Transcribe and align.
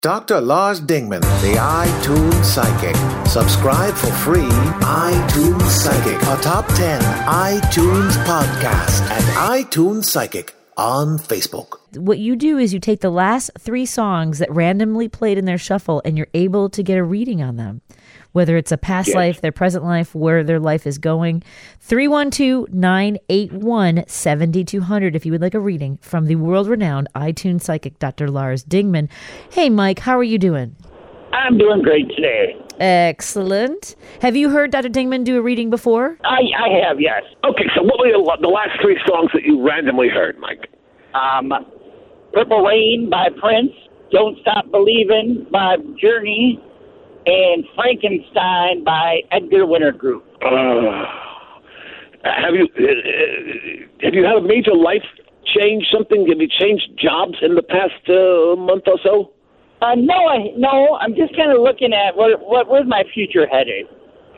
Dr. 0.00 0.40
Lars 0.40 0.80
Dingman, 0.80 1.22
the 1.42 1.58
iTunes 1.58 2.44
Psychic. 2.44 2.94
Subscribe 3.26 3.92
for 3.94 4.12
free. 4.12 4.48
iTunes 4.78 5.68
Psychic, 5.70 6.22
a 6.22 6.40
top 6.40 6.68
10 6.68 7.00
iTunes 7.00 8.12
podcast 8.24 9.00
at 9.10 9.22
iTunes 9.50 10.04
Psychic 10.04 10.54
on 10.76 11.18
Facebook. 11.18 11.80
What 11.96 12.18
you 12.18 12.36
do 12.36 12.58
is 12.58 12.72
you 12.72 12.78
take 12.78 13.00
the 13.00 13.10
last 13.10 13.50
three 13.58 13.86
songs 13.86 14.38
that 14.38 14.48
randomly 14.52 15.08
played 15.08 15.36
in 15.36 15.46
their 15.46 15.58
shuffle 15.58 16.00
and 16.04 16.16
you're 16.16 16.28
able 16.32 16.70
to 16.70 16.82
get 16.84 16.96
a 16.96 17.02
reading 17.02 17.42
on 17.42 17.56
them 17.56 17.80
whether 18.32 18.56
it's 18.56 18.72
a 18.72 18.76
past 18.78 19.08
Yes. 19.08 19.16
life, 19.16 19.40
their 19.40 19.52
present 19.52 19.84
life, 19.84 20.14
where 20.14 20.44
their 20.44 20.60
life 20.60 20.86
is 20.86 20.98
going. 20.98 21.42
312 21.80 22.72
981 22.72 24.04
7200 24.06 25.16
if 25.16 25.24
you 25.26 25.32
would 25.32 25.40
like 25.40 25.54
a 25.54 25.60
reading 25.60 25.98
from 26.02 26.26
the 26.26 26.36
world 26.36 26.68
renowned 26.68 27.08
iTunes 27.14 27.62
psychic 27.62 27.98
Dr. 27.98 28.30
Lars 28.30 28.64
Dingman. 28.64 29.08
Hey, 29.50 29.68
Mike, 29.70 30.00
how 30.00 30.18
are 30.18 30.22
you 30.24 30.38
doing? 30.38 30.76
I'm 31.32 31.58
doing 31.58 31.82
great 31.82 32.08
today. 32.16 32.56
Excellent. 32.80 33.96
Have 34.22 34.36
you 34.36 34.50
heard 34.50 34.70
Dr. 34.70 34.88
Dingman 34.88 35.24
do 35.24 35.36
a 35.38 35.42
reading 35.42 35.70
before? 35.70 36.16
I, 36.24 36.40
I 36.58 36.86
have, 36.86 37.00
yes. 37.00 37.22
Okay, 37.44 37.64
so 37.74 37.82
what 37.82 37.98
were 37.98 38.08
the, 38.12 38.38
the 38.40 38.48
last 38.48 38.80
three 38.80 38.98
songs 39.06 39.30
that 39.34 39.42
you 39.44 39.66
randomly 39.66 40.08
heard, 40.08 40.38
Mike? 40.38 40.70
Um, 41.14 41.52
Purple 42.32 42.62
Rain 42.64 43.08
by 43.10 43.28
Prince, 43.40 43.72
Don't 44.12 44.38
Stop 44.40 44.70
Believing 44.70 45.46
by 45.50 45.76
Journey, 46.00 46.62
and 47.28 47.64
Frankenstein 47.74 48.84
by 48.84 49.20
Edgar 49.30 49.66
Winter 49.66 49.92
Group. 49.92 50.24
Uh, 50.40 51.04
have 52.24 52.54
you 52.54 52.66
uh, 52.78 52.82
uh, 52.82 54.04
have 54.04 54.14
you 54.14 54.24
had 54.24 54.36
a 54.36 54.40
major 54.40 54.74
life 54.74 55.04
change? 55.54 55.84
Something? 55.92 56.26
Have 56.28 56.40
you 56.40 56.48
changed 56.48 56.88
jobs 56.96 57.36
in 57.42 57.54
the 57.54 57.62
past 57.62 58.00
uh, 58.08 58.56
month 58.56 58.84
or 58.86 58.98
so? 59.04 59.32
Uh, 59.80 59.94
no, 59.94 60.14
I, 60.14 60.50
no, 60.56 60.98
I'm 61.00 61.14
just 61.14 61.36
kind 61.36 61.52
of 61.52 61.60
looking 61.60 61.92
at 61.92 62.16
what, 62.16 62.40
what, 62.40 62.68
where's 62.68 62.88
my 62.88 63.04
future 63.14 63.46
headed? 63.46 63.86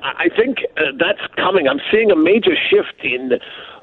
I 0.02 0.26
I 0.26 0.36
think 0.36 0.58
uh, 0.76 0.92
that's 0.98 1.22
coming. 1.36 1.68
I'm 1.68 1.80
seeing 1.92 2.10
a 2.10 2.16
major 2.16 2.56
shift 2.68 3.04
in 3.04 3.38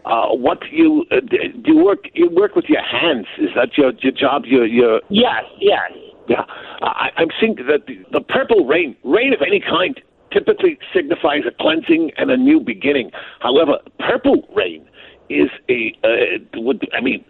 uh, 0.05 0.27
what 0.35 0.59
you 0.71 1.05
uh, 1.11 1.21
do. 1.21 1.37
You 1.65 1.83
work 1.83 2.09
you 2.13 2.29
work 2.29 2.55
with 2.55 2.65
your 2.65 2.83
hands. 2.83 3.25
Is 3.39 3.49
that 3.55 3.77
your 3.77 3.93
your 4.01 4.11
job? 4.11 4.43
Your 4.45 4.65
your 4.65 5.01
Yes, 5.09 5.45
yes. 5.59 5.91
Yeah. 6.27 6.43
I, 6.81 7.09
I'm 7.17 7.29
seeing 7.39 7.55
that 7.55 7.87
the, 7.87 8.03
the 8.11 8.21
purple 8.21 8.65
rain, 8.65 8.95
rain 9.03 9.33
of 9.33 9.41
any 9.41 9.59
kind, 9.59 9.99
typically 10.31 10.77
signifies 10.93 11.41
a 11.47 11.51
cleansing 11.51 12.11
and 12.17 12.29
a 12.31 12.37
new 12.37 12.59
beginning. 12.59 13.11
However, 13.39 13.79
purple 13.99 14.47
rain 14.55 14.87
is 15.29 15.49
a 15.69 15.97
uh, 16.03 16.59
would 16.61 16.87
I 16.93 17.01
mean. 17.01 17.23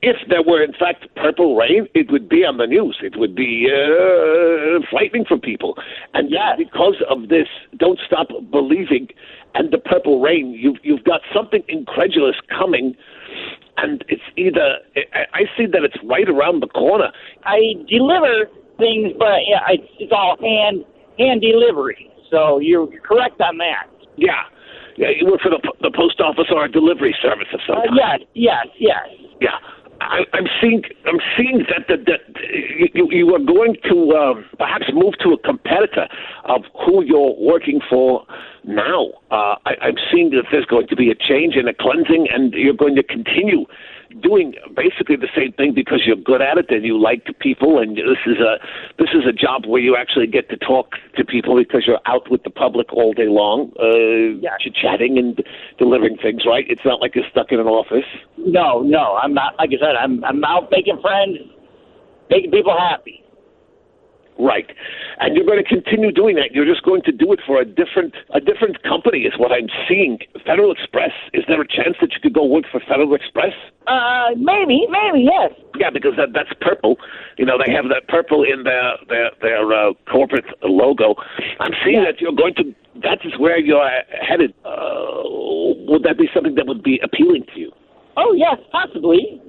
If 0.00 0.16
there 0.30 0.42
were 0.42 0.64
in 0.64 0.72
fact 0.72 1.04
purple 1.16 1.54
rain, 1.54 1.86
it 1.94 2.10
would 2.10 2.30
be 2.30 2.46
on 2.46 2.56
the 2.56 2.66
news. 2.66 2.96
It 3.02 3.14
would 3.18 3.34
be 3.34 3.68
uh, 3.70 4.80
frightening 4.90 5.26
for 5.26 5.36
people. 5.36 5.76
And 6.14 6.30
yeah, 6.30 6.54
because 6.56 6.94
of 7.10 7.28
this, 7.28 7.46
don't 7.76 8.00
stop 8.06 8.28
believing, 8.50 9.08
and 9.54 9.70
the 9.70 9.76
purple 9.76 10.22
rain, 10.22 10.56
you've 10.58 10.78
you've 10.82 11.04
got 11.04 11.20
something 11.34 11.62
incredulous 11.68 12.36
coming, 12.48 12.96
and 13.76 14.04
it's 14.08 14.22
either 14.36 14.78
I, 15.14 15.24
I 15.34 15.40
see 15.56 15.66
that 15.66 15.82
it's 15.84 15.96
right 16.04 16.28
around 16.28 16.62
the 16.62 16.68
corner. 16.68 17.10
I 17.44 17.74
deliver 17.88 18.46
things, 18.78 19.12
but 19.18 19.40
yeah, 19.48 19.60
it's, 19.68 19.88
it's 19.98 20.12
all 20.12 20.36
hand 20.40 20.84
hand 21.18 21.40
delivery. 21.40 22.10
So 22.30 22.58
you're 22.58 22.88
correct 23.00 23.40
on 23.40 23.58
that. 23.58 23.86
Yeah. 24.16 24.42
Yeah, 24.98 25.08
you 25.14 25.26
work 25.30 25.42
for 25.42 25.50
the, 25.50 25.60
the 25.82 25.90
post 25.94 26.20
office 26.20 26.46
or 26.50 26.64
a 26.64 26.72
delivery 26.72 27.14
service 27.20 27.48
of 27.52 27.60
some 27.66 27.76
Uh, 27.76 27.82
kind. 27.84 28.00
yes, 28.00 28.20
yes, 28.34 28.66
yes. 28.78 29.06
Yeah. 29.42 29.58
I, 30.00 30.24
I'm 30.32 30.46
seeing. 30.60 30.82
I'm 31.06 31.20
seeing 31.36 31.64
that 31.70 31.86
that, 31.88 32.06
that 32.06 32.20
you, 32.94 33.08
you 33.10 33.34
are 33.34 33.38
going 33.38 33.76
to 33.84 34.12
um, 34.12 34.44
perhaps 34.58 34.86
move 34.92 35.14
to 35.20 35.32
a 35.32 35.38
competitor 35.38 36.08
of 36.44 36.64
who 36.84 37.02
you're 37.02 37.34
working 37.38 37.80
for 37.88 38.26
now. 38.64 39.08
Uh, 39.30 39.56
I, 39.64 39.76
I'm 39.82 39.96
seeing 40.12 40.30
that 40.30 40.44
there's 40.50 40.66
going 40.66 40.88
to 40.88 40.96
be 40.96 41.10
a 41.10 41.14
change 41.14 41.56
and 41.56 41.68
a 41.68 41.74
cleansing, 41.74 42.28
and 42.32 42.52
you're 42.52 42.74
going 42.74 42.96
to 42.96 43.02
continue 43.02 43.66
doing 44.22 44.54
basically 44.74 45.16
the 45.16 45.28
same 45.36 45.52
thing 45.52 45.72
because 45.74 46.02
you're 46.06 46.16
good 46.16 46.40
at 46.42 46.58
it 46.58 46.66
and 46.70 46.84
you 46.84 46.98
like 46.98 47.26
people. 47.40 47.78
And 47.78 47.96
this 47.96 48.22
is 48.26 48.38
a 48.38 48.58
this 48.98 49.10
is 49.14 49.26
a 49.28 49.32
job 49.32 49.66
where 49.66 49.80
you 49.80 49.96
actually 49.96 50.26
get 50.26 50.48
to 50.50 50.56
talk 50.56 50.92
to 51.16 51.24
people 51.24 51.56
because 51.56 51.84
you're 51.86 52.00
out 52.06 52.30
with 52.30 52.42
the 52.44 52.50
public 52.50 52.92
all 52.92 53.12
day 53.12 53.28
long, 53.28 53.72
uh, 53.80 54.38
Yeah. 54.40 54.56
chatting 54.74 55.18
and 55.18 55.42
delivering 55.78 56.16
things. 56.18 56.44
Right? 56.46 56.64
It's 56.68 56.84
not 56.84 57.00
like 57.00 57.14
you're 57.14 57.28
stuck 57.30 57.52
in 57.52 57.60
an 57.60 57.66
office. 57.66 58.06
No, 58.36 58.80
no, 58.82 59.16
I'm 59.22 59.34
not. 59.34 59.56
Like 59.58 59.70
I 59.70 59.78
said, 59.78 59.96
I'm 59.96 60.24
I'm 60.24 60.44
out 60.44 60.70
making 60.70 61.00
friends, 61.00 61.38
making 62.30 62.50
people 62.50 62.76
happy. 62.78 63.22
Right. 64.38 64.70
And 65.18 65.34
you're 65.34 65.46
going 65.46 65.62
to 65.62 65.68
continue 65.68 66.12
doing 66.12 66.36
that. 66.36 66.52
You're 66.52 66.66
just 66.66 66.82
going 66.82 67.02
to 67.02 67.12
do 67.12 67.32
it 67.32 67.40
for 67.46 67.60
a 67.60 67.64
different 67.64 68.14
a 68.34 68.40
different 68.40 68.82
company 68.82 69.20
is 69.20 69.32
what 69.38 69.50
I'm 69.50 69.68
seeing. 69.88 70.18
Federal 70.44 70.72
Express. 70.72 71.12
Is 71.32 71.44
there 71.48 71.60
a 71.60 71.66
chance 71.66 71.96
that 72.00 72.12
you 72.12 72.20
could 72.20 72.34
go 72.34 72.44
work 72.44 72.64
for 72.70 72.80
Federal 72.80 73.14
Express? 73.14 73.52
Uh, 73.86 74.30
maybe, 74.36 74.86
maybe, 74.90 75.24
yes. 75.24 75.52
Yeah, 75.78 75.90
because 75.90 76.12
that 76.16 76.34
that's 76.34 76.52
purple. 76.60 76.96
You 77.38 77.46
know, 77.46 77.56
they 77.56 77.72
have 77.72 77.88
that 77.88 78.08
purple 78.08 78.44
in 78.44 78.64
their 78.64 78.96
their 79.08 79.30
their 79.40 79.72
uh, 79.72 79.92
corporate 80.10 80.46
logo. 80.62 81.14
I'm 81.60 81.72
seeing 81.84 82.04
that 82.04 82.20
you're 82.20 82.36
going 82.36 82.54
to 82.56 82.74
that 83.02 83.24
is 83.24 83.38
where 83.38 83.58
you're 83.58 83.88
headed. 84.20 84.52
Uh, 84.64 85.24
would 85.88 86.02
that 86.02 86.18
be 86.18 86.28
something 86.34 86.54
that 86.56 86.66
would 86.66 86.82
be 86.82 87.00
appealing 87.02 87.44
to 87.54 87.60
you? 87.60 87.72
Oh, 88.16 88.32
yes, 88.32 88.56
possibly. 88.72 89.40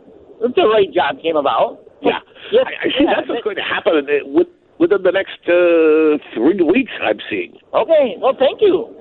If 0.42 0.56
the 0.56 0.68
right 0.68 0.92
job 0.94 1.22
came 1.22 1.36
about. 1.36 1.80
Yeah. 2.02 2.20
Yes, 2.52 2.66
I, 2.68 2.88
I 2.88 2.90
see 2.90 3.06
yeah, 3.06 3.14
that's 3.16 3.28
what's 3.28 3.44
going 3.44 3.56
to 3.56 3.64
happen 3.64 4.06
with, 4.26 4.48
within 4.80 5.04
the 5.04 5.12
next 5.12 5.40
uh, 5.48 6.18
three 6.34 6.62
weeks, 6.62 6.92
I'm 7.02 7.20
seeing. 7.30 7.58
Okay, 7.74 8.16
well, 8.20 8.36
thank 8.38 8.62
you. 8.62 8.94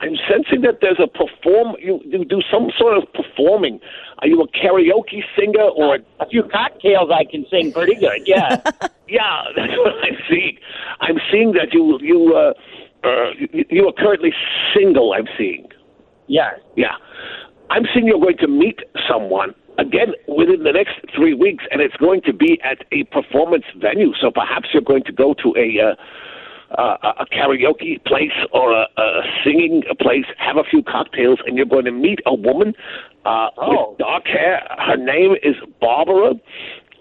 I'm 0.00 0.14
sensing 0.30 0.60
that 0.62 0.78
there's 0.80 1.00
a 1.02 1.08
perform. 1.08 1.74
You, 1.80 2.00
you 2.04 2.24
do 2.24 2.40
some 2.52 2.70
sort 2.78 2.96
of 2.96 3.12
performing. 3.12 3.80
Are 4.20 4.28
you 4.28 4.40
a 4.40 4.48
karaoke 4.48 5.22
singer 5.36 5.62
or? 5.62 5.96
A, 5.96 5.98
A 6.20 6.28
few 6.28 6.44
cocktails 6.44 7.10
I 7.12 7.24
can 7.24 7.44
sing 7.50 7.72
pretty 7.72 7.96
good, 7.96 8.22
yeah. 8.24 8.62
yeah, 9.08 9.42
that's 9.56 9.76
what 9.76 9.94
I'm 10.04 10.16
seeing. 10.30 10.58
I'm 11.00 11.18
seeing 11.32 11.52
that 11.52 11.72
you 11.72 11.98
you 12.00 12.34
uh, 12.36 12.52
uh, 13.04 13.30
you, 13.38 13.64
you 13.70 13.88
are 13.88 13.92
currently 13.92 14.32
single. 14.74 15.12
I'm 15.12 15.28
seeing. 15.36 15.66
Yeah. 16.28 16.50
Yeah, 16.76 16.94
I'm 17.70 17.84
seeing 17.92 18.06
you're 18.06 18.20
going 18.20 18.38
to 18.38 18.48
meet 18.48 18.80
someone 19.10 19.54
again 19.78 20.12
within 20.26 20.62
the 20.64 20.72
next 20.72 20.96
three 21.14 21.34
weeks, 21.34 21.64
and 21.70 21.80
it's 21.80 21.96
going 21.96 22.20
to 22.22 22.32
be 22.32 22.60
at 22.62 22.78
a 22.92 23.04
performance 23.04 23.64
venue. 23.76 24.12
So 24.20 24.30
perhaps 24.30 24.68
you're 24.72 24.82
going 24.82 25.04
to 25.04 25.12
go 25.12 25.34
to 25.42 25.54
a. 25.56 25.80
Uh, 25.90 25.94
uh, 26.76 27.14
a 27.20 27.24
karaoke 27.24 28.04
place 28.04 28.36
or 28.52 28.72
a, 28.72 28.86
a 28.98 29.22
singing 29.42 29.82
place, 30.02 30.26
have 30.36 30.58
a 30.58 30.62
few 30.64 30.82
cocktails, 30.82 31.38
and 31.46 31.56
you're 31.56 31.64
going 31.64 31.86
to 31.86 31.90
meet 31.90 32.18
a 32.26 32.34
woman 32.34 32.74
uh, 33.24 33.48
Oh. 33.56 33.88
with 33.92 33.98
dark 33.98 34.26
hair. 34.26 34.66
Her 34.78 34.98
name 34.98 35.32
is 35.42 35.54
Barbara, 35.80 36.34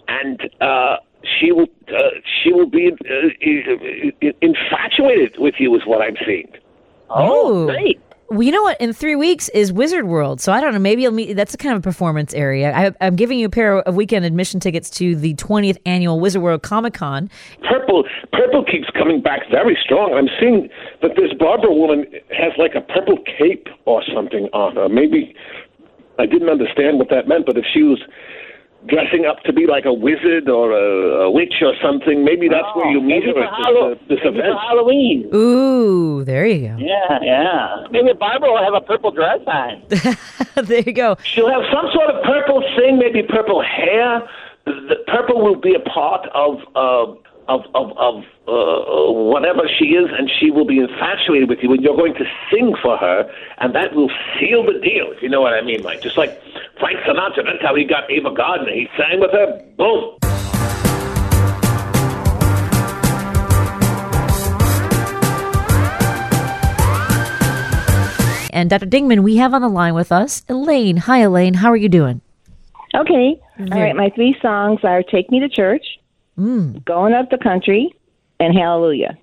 and 0.07 0.39
uh, 0.61 0.95
she 1.37 1.51
will 1.51 1.67
uh, 1.89 1.99
she 2.41 2.53
will 2.53 2.69
be 2.69 2.91
uh, 2.93 4.29
infatuated 4.41 5.35
with 5.37 5.55
you, 5.59 5.75
is 5.75 5.81
what 5.85 6.01
I'm 6.01 6.15
seeing. 6.25 6.47
Oh, 7.09 7.63
Ooh. 7.63 7.65
great. 7.67 7.99
Well, 8.29 8.43
you 8.43 8.51
know 8.51 8.63
what? 8.63 8.79
In 8.81 8.91
three 8.91 9.15
weeks 9.15 9.47
is 9.49 9.71
Wizard 9.71 10.05
World, 10.05 10.41
so 10.41 10.51
I 10.51 10.59
don't 10.59 10.73
know. 10.73 10.79
Maybe 10.79 11.03
you'll 11.03 11.13
meet. 11.13 11.33
That's 11.35 11.53
a 11.53 11.57
kind 11.57 11.73
of 11.73 11.79
a 11.79 11.83
performance 11.83 12.33
area. 12.33 12.73
I, 12.75 12.91
I'm 12.99 13.15
giving 13.15 13.39
you 13.39 13.47
a 13.47 13.49
pair 13.49 13.79
of 13.79 13.95
weekend 13.95 14.25
admission 14.25 14.59
tickets 14.59 14.89
to 14.91 15.15
the 15.15 15.33
20th 15.35 15.77
annual 15.85 16.19
Wizard 16.19 16.41
World 16.41 16.61
Comic 16.61 16.93
Con. 16.93 17.29
purple 17.69 18.03
purple 18.33 18.65
keeps 18.65 18.89
coming 18.89 19.21
back 19.21 19.41
very 19.49 19.77
strong. 19.81 20.13
I'm 20.13 20.27
seeing 20.41 20.67
that 21.01 21.15
this 21.15 21.31
Barbara 21.39 21.73
woman 21.73 22.05
has 22.31 22.51
like 22.57 22.75
a 22.75 22.81
purple 22.81 23.17
cape 23.37 23.67
or 23.85 24.03
something 24.13 24.49
on 24.51 24.75
her. 24.75 24.89
Maybe 24.89 25.33
I 26.19 26.25
didn't 26.25 26.49
understand 26.49 26.99
what 26.99 27.09
that 27.09 27.29
meant, 27.29 27.45
but 27.45 27.57
if 27.57 27.65
she 27.73 27.83
was 27.83 28.01
dressing 28.85 29.25
up 29.25 29.41
to 29.43 29.51
be 29.51 29.65
like 29.67 29.85
a 29.85 29.93
wizard 29.93 30.47
or 30.47 30.71
a, 30.71 31.23
a 31.25 31.31
witch 31.31 31.55
or 31.61 31.73
something, 31.81 32.23
maybe 32.23 32.47
that's 32.47 32.67
where 32.75 32.89
you 32.89 33.01
meet 33.01 33.25
Maybe 33.25 33.39
her 33.39 33.43
at 33.43 33.53
Hallow- 33.65 33.89
this, 33.95 33.99
uh, 33.99 34.05
this 34.07 34.19
maybe 34.23 34.37
for 34.37 34.43
event. 34.45 34.59
Halloween. 34.59 35.29
Ooh, 35.33 36.23
there 36.23 36.45
you 36.45 36.69
go. 36.69 36.75
Yeah, 36.77 37.19
yeah. 37.21 37.87
Maybe 37.91 38.13
Barbara 38.13 38.49
will 38.51 38.63
have 38.63 38.73
a 38.75 38.81
purple 38.81 39.11
dress 39.11 39.39
on. 39.47 39.83
there 40.65 40.81
you 40.81 40.93
go. 40.93 41.17
She'll 41.23 41.49
have 41.49 41.63
some 41.73 41.87
sort 41.93 42.09
of 42.09 42.23
purple 42.23 42.61
thing, 42.77 42.99
maybe 42.99 43.23
purple 43.23 43.61
hair. 43.61 44.21
The 44.65 44.95
purple 45.07 45.41
will 45.43 45.55
be 45.59 45.73
a 45.75 45.79
part 45.79 46.27
of 46.33 46.57
uh, 46.75 47.13
of 47.47 47.61
of, 47.73 47.91
of 47.97 48.23
uh, 48.47 49.11
whatever 49.11 49.61
she 49.79 49.85
is, 49.95 50.09
and 50.17 50.29
she 50.39 50.51
will 50.51 50.65
be 50.65 50.79
infatuated 50.79 51.49
with 51.49 51.59
you, 51.61 51.71
and 51.73 51.81
you're 51.81 51.97
going 51.97 52.13
to 52.15 52.25
sing 52.51 52.75
for 52.81 52.97
her, 52.97 53.29
and 53.59 53.75
that 53.75 53.93
will 53.95 54.11
seal 54.39 54.65
the 54.65 54.79
deal. 54.79 55.11
If 55.11 55.21
you 55.21 55.29
know 55.29 55.41
what 55.41 55.53
I 55.53 55.61
mean, 55.61 55.83
like 55.83 56.01
just 56.01 56.17
like 56.17 56.41
Frank 56.79 56.99
Sinatra. 57.07 57.43
That's 57.45 57.61
how 57.61 57.75
he 57.75 57.85
got 57.85 58.09
Ava 58.11 58.33
Gardner. 58.33 58.71
He 58.71 58.87
sang 58.97 59.19
with 59.19 59.31
her. 59.31 59.61
Boom. 59.77 60.17
And 68.57 68.71
Dr. 68.71 68.87
Dingman, 68.87 69.21
we 69.21 69.37
have 69.37 69.53
on 69.53 69.61
the 69.61 69.69
line 69.69 69.93
with 69.93 70.11
us 70.11 70.43
Elaine. 70.49 70.97
Hi, 70.97 71.19
Elaine. 71.19 71.53
How 71.53 71.69
are 71.69 71.77
you 71.77 71.89
doing? 71.89 72.21
Okay. 72.95 73.39
All 73.59 73.79
right. 73.79 73.95
My 73.95 74.09
three 74.15 74.35
songs 74.41 74.79
are 74.83 75.03
Take 75.03 75.29
Me 75.29 75.39
to 75.39 75.49
Church, 75.49 75.85
Going 76.85 77.13
Up 77.13 77.29
the 77.29 77.37
Country 77.37 77.93
and 78.39 78.57
Hallelujah. 78.57 79.17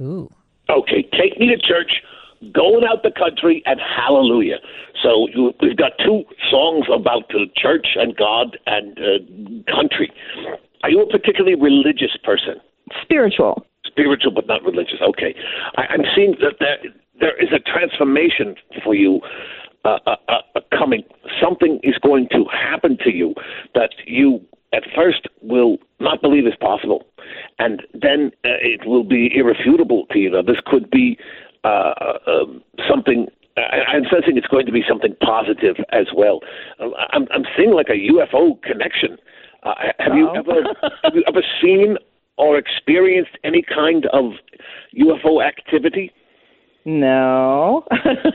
Ooh. 0.00 0.30
Okay, 0.68 1.08
take 1.12 1.38
me 1.38 1.46
to 1.46 1.56
church, 1.56 2.02
going 2.52 2.84
out 2.84 3.02
the 3.02 3.12
country, 3.12 3.62
and 3.66 3.80
hallelujah. 3.80 4.56
So 5.02 5.28
you, 5.32 5.52
we've 5.60 5.76
got 5.76 5.92
two 6.04 6.24
songs 6.50 6.86
about 6.92 7.28
the 7.28 7.46
church 7.56 7.88
and 7.94 8.16
God 8.16 8.58
and 8.66 8.98
uh, 8.98 9.72
country. 9.72 10.10
Are 10.82 10.90
you 10.90 11.02
a 11.02 11.06
particularly 11.06 11.54
religious 11.54 12.16
person? 12.24 12.56
Spiritual. 13.02 13.64
Spiritual, 13.84 14.32
but 14.32 14.46
not 14.46 14.62
religious. 14.64 15.00
Okay, 15.00 15.34
I, 15.76 15.82
I'm 15.90 16.02
seeing 16.14 16.34
that 16.40 16.56
there 16.58 16.78
there 17.20 17.42
is 17.42 17.48
a 17.52 17.60
transformation 17.60 18.56
for 18.84 18.94
you. 18.94 19.20
Uh, 19.84 20.00
uh, 20.04 20.16
uh, 20.28 20.38
uh, 20.56 20.60
coming, 20.76 21.04
something 21.40 21.78
is 21.84 21.94
going 22.02 22.26
to 22.32 22.44
happen 22.50 22.98
to 23.04 23.14
you 23.14 23.32
that 23.72 23.90
you 24.04 24.40
at 24.72 24.82
first 24.96 25.28
will 25.42 25.78
not 26.00 26.20
believe 26.20 26.44
is 26.44 26.56
possible, 26.60 27.06
and 27.60 27.82
then 27.94 28.32
uh, 28.44 28.58
it 28.60 28.75
will 28.86 29.04
be 29.04 29.30
irrefutable. 29.34 30.06
Now, 30.14 30.42
this 30.42 30.56
could 30.66 30.90
be 30.90 31.18
uh, 31.64 31.68
uh, 31.68 32.18
um, 32.26 32.62
something. 32.88 33.26
I, 33.56 33.96
I'm 33.96 34.04
sensing 34.10 34.36
it's 34.36 34.46
going 34.46 34.66
to 34.66 34.72
be 34.72 34.82
something 34.88 35.14
positive 35.22 35.76
as 35.92 36.06
well. 36.14 36.40
Um, 36.80 36.92
I'm, 37.12 37.26
I'm 37.34 37.44
seeing 37.56 37.72
like 37.72 37.88
a 37.88 38.12
UFO 38.12 38.60
connection. 38.62 39.18
Uh, 39.62 39.74
have 39.98 40.14
you 40.14 40.28
ever 40.34 40.62
have 41.02 41.14
you 41.14 41.24
ever 41.26 41.42
seen 41.62 41.96
or 42.38 42.58
experienced 42.58 43.32
any 43.44 43.62
kind 43.62 44.06
of 44.12 44.32
UFO 44.98 45.44
activity? 45.44 46.12
No. 46.84 47.84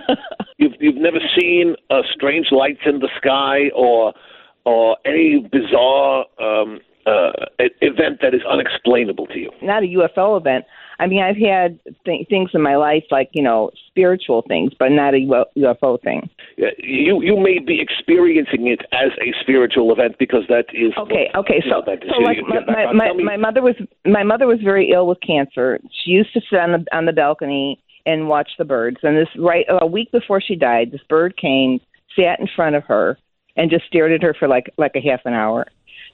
You've 0.57 0.73
you've 0.79 0.97
never 0.97 1.19
seen 1.39 1.75
uh, 1.89 2.01
strange 2.13 2.47
lights 2.51 2.81
in 2.85 2.99
the 2.99 3.09
sky 3.17 3.71
or 3.73 4.13
or 4.65 4.97
any 5.05 5.47
bizarre 5.51 6.25
um, 6.39 6.79
uh, 7.05 7.31
event 7.81 8.19
that 8.21 8.33
is 8.33 8.41
unexplainable 8.49 9.27
to 9.27 9.39
you. 9.39 9.51
Not 9.61 9.83
a 9.83 9.87
UFO 9.87 10.39
event. 10.39 10.65
I 10.99 11.07
mean, 11.07 11.23
I've 11.23 11.37
had 11.37 11.79
th- 12.05 12.27
things 12.27 12.51
in 12.53 12.61
my 12.61 12.75
life 12.75 13.03
like, 13.09 13.29
you 13.33 13.41
know, 13.41 13.71
spiritual 13.87 14.43
things, 14.47 14.71
but 14.77 14.91
not 14.91 15.15
a 15.15 15.17
UFO 15.57 15.99
thing. 16.01 16.29
Uh, 16.61 16.67
You 16.77 17.21
you 17.23 17.37
may 17.39 17.57
be 17.59 17.81
experiencing 17.81 18.67
it 18.67 18.81
as 18.91 19.11
a 19.19 19.33
spiritual 19.41 19.91
event 19.91 20.15
because 20.19 20.43
that 20.49 20.65
is 20.73 20.93
Okay, 20.97 21.29
what- 21.33 21.45
okay. 21.49 21.61
So, 21.63 21.79
know, 21.81 21.97
so 22.09 22.19
like 22.21 22.37
my, 22.47 22.93
my, 22.93 22.93
my, 22.93 23.23
my 23.23 23.37
mother 23.37 23.61
was 23.63 23.75
my 24.05 24.23
mother 24.23 24.45
was 24.45 24.59
very 24.63 24.91
ill 24.91 25.07
with 25.07 25.19
cancer. 25.25 25.79
She 26.03 26.11
used 26.11 26.33
to 26.33 26.41
sit 26.49 26.59
on 26.59 26.71
the 26.73 26.85
on 26.95 27.05
the 27.05 27.13
balcony 27.13 27.81
and 28.05 28.27
watch 28.27 28.49
the 28.57 28.65
birds. 28.65 28.97
And 29.03 29.17
this 29.17 29.29
right 29.37 29.65
a 29.69 29.85
week 29.87 30.11
before 30.11 30.41
she 30.41 30.55
died, 30.55 30.91
this 30.91 31.01
bird 31.09 31.35
came, 31.37 31.79
sat 32.15 32.39
in 32.39 32.47
front 32.55 32.75
of 32.75 32.83
her, 32.85 33.17
and 33.55 33.69
just 33.71 33.85
stared 33.85 34.11
at 34.11 34.21
her 34.21 34.35
for 34.37 34.47
like 34.47 34.71
like 34.77 34.95
a 34.95 35.01
half 35.01 35.21
an 35.25 35.33
hour. 35.33 35.65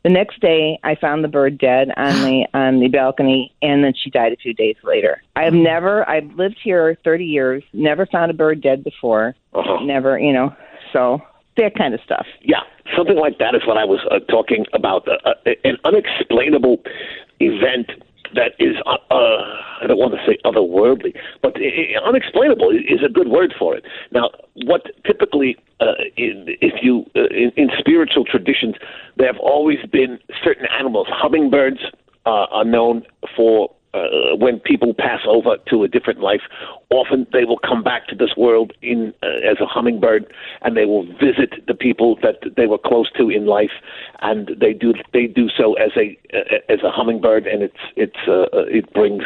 The 0.08 0.14
next 0.14 0.40
day, 0.40 0.80
I 0.86 0.96
found 0.96 1.22
the 1.22 1.28
bird 1.28 1.58
dead 1.58 1.90
on 1.98 2.14
the 2.22 2.46
on 2.54 2.80
the 2.80 2.88
balcony, 2.88 3.54
and 3.62 3.84
then 3.84 3.92
she 3.94 4.10
died 4.10 4.32
a 4.32 4.38
few 4.38 4.54
days 4.54 4.78
later. 4.82 5.22
I 5.36 5.44
have 5.44 5.54
never. 5.54 6.10
I've 6.10 6.32
lived 6.36 6.56
here 6.64 6.98
30 7.04 7.26
years. 7.26 7.62
Never 7.74 8.06
found 8.06 8.32
a 8.32 8.34
bird 8.34 8.62
dead 8.62 8.86
before. 8.86 9.36
Uh-huh. 9.54 9.84
Never, 9.84 10.18
you 10.18 10.32
know. 10.32 10.56
So 10.94 11.20
that 11.58 11.76
kind 11.76 11.94
of 11.94 12.00
stuff. 12.06 12.26
Yeah, 12.42 12.62
something 12.96 13.18
like 13.18 13.38
that 13.40 13.54
is 13.54 13.68
what 13.68 13.78
I 13.78 13.84
was 13.84 14.00
uh, 14.10 14.20
talking 14.32 14.66
about. 14.72 15.06
Uh, 15.10 15.18
uh, 15.26 15.52
an 15.66 15.76
unexplainable 15.84 16.78
event 17.42 17.92
that 18.34 18.54
is, 18.60 18.78
uh, 18.86 18.96
uh, 19.12 19.44
I 19.82 19.88
don't 19.88 19.98
want 19.98 20.14
to 20.14 20.26
say 20.26 20.38
otherworldly, 20.46 21.18
but 21.42 21.58
uh, 21.58 22.08
unexplainable 22.08 22.72
is 22.72 23.04
a 23.06 23.10
good 23.10 23.28
word 23.28 23.54
for 23.60 23.76
it. 23.76 23.84
Now, 24.12 24.30
what 24.64 24.84
typically, 25.06 25.58
uh, 25.80 25.94
if 26.18 26.82
you, 26.82 27.06
uh, 27.16 27.26
in, 27.26 27.52
in 27.56 27.70
spiritual 27.78 28.26
traditions, 28.26 28.76
there 29.18 29.28
have 29.28 29.40
always 29.40 29.80
been 29.92 30.20
certain 30.44 30.66
animals. 30.80 31.08
Hummingbirds 31.10 31.80
uh, 32.26 32.48
are 32.52 32.66
known 32.66 33.04
for 33.36 33.74
uh, 33.94 34.36
when 34.36 34.60
people 34.60 34.94
pass 34.94 35.22
over 35.28 35.58
to 35.70 35.84
a 35.84 35.88
different 35.88 36.20
life, 36.20 36.42
often 36.90 37.26
they 37.32 37.46
will 37.46 37.58
come 37.60 37.84
back 37.84 38.08
to 38.08 38.16
this 38.16 38.36
world 38.36 38.74
in 38.82 39.14
uh, 39.24 39.50
as 39.50 39.58
a 39.62 39.66
hummingbird, 39.66 40.32
and 40.62 40.76
they 40.76 40.86
will 40.86 41.06
visit 41.14 41.66
the 41.68 41.74
people 41.74 42.18
that 42.22 42.36
they 42.56 42.68
were 42.68 42.78
close 42.78 43.10
to 43.12 43.30
in 43.30 43.46
life, 43.46 43.72
and 44.22 44.52
they 44.60 44.74
do 44.74 44.94
they 45.14 45.26
do 45.26 45.48
so 45.50 45.74
as 45.76 45.92
a 45.96 46.18
uh, 46.34 46.60
as 46.70 46.80
a 46.84 46.92
hummingbird, 46.92 47.48
and 47.48 47.64
it's 47.64 47.78
it's 47.96 48.18
it 48.28 48.92
brings 48.94 49.24